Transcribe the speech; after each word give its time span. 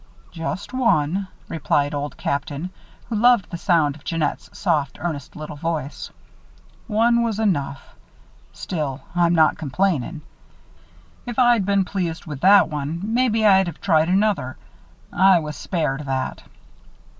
"Just 0.31 0.73
one," 0.73 1.27
replied 1.47 1.93
Old 1.93 2.17
Captain, 2.17 2.71
who 3.07 3.15
loved 3.15 3.51
the 3.51 3.57
sound 3.59 3.95
of 3.95 4.03
Jeannette's 4.03 4.49
soft, 4.51 4.97
earnest 4.99 5.35
little 5.35 5.55
voice. 5.57 6.09
"One 6.87 7.21
were 7.21 7.39
enough. 7.39 7.87
Still, 8.51 9.01
I'm 9.13 9.35
not 9.35 9.59
complainin'. 9.59 10.21
If 11.27 11.37
I'd 11.37 11.67
been 11.67 11.81
real 11.81 11.85
pleased 11.91 12.25
with 12.25 12.39
that 12.39 12.67
one, 12.67 13.01
maybe 13.13 13.45
I'd 13.45 13.67
have 13.67 13.79
tried 13.79 14.09
another. 14.09 14.57
I 15.13 15.37
was 15.37 15.55
spared 15.55 15.99
that." 16.07 16.41